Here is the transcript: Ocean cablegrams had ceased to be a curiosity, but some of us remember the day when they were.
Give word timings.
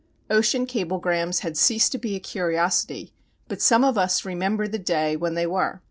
Ocean 0.31 0.65
cablegrams 0.65 1.41
had 1.41 1.55
ceased 1.55 1.91
to 1.91 1.99
be 1.99 2.15
a 2.15 2.19
curiosity, 2.19 3.13
but 3.47 3.61
some 3.61 3.83
of 3.83 3.99
us 3.99 4.25
remember 4.25 4.67
the 4.67 4.79
day 4.79 5.15
when 5.15 5.35
they 5.35 5.45
were. 5.45 5.79